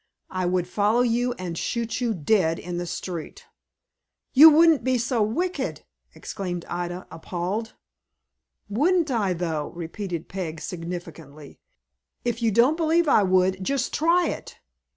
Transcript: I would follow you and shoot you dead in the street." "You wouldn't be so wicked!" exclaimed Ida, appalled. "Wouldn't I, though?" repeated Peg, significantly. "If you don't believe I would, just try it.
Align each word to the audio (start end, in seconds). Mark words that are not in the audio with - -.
I 0.31 0.47
would 0.47 0.67
follow 0.67 1.01
you 1.01 1.33
and 1.33 1.55
shoot 1.55 2.01
you 2.01 2.15
dead 2.15 2.57
in 2.57 2.79
the 2.79 2.87
street." 2.87 3.45
"You 4.33 4.49
wouldn't 4.49 4.83
be 4.83 4.97
so 4.97 5.21
wicked!" 5.21 5.83
exclaimed 6.15 6.65
Ida, 6.67 7.05
appalled. 7.11 7.75
"Wouldn't 8.67 9.11
I, 9.11 9.33
though?" 9.33 9.69
repeated 9.75 10.27
Peg, 10.27 10.59
significantly. 10.59 11.59
"If 12.25 12.41
you 12.41 12.49
don't 12.51 12.77
believe 12.77 13.07
I 13.07 13.21
would, 13.21 13.63
just 13.63 13.93
try 13.93 14.25
it. 14.27 14.57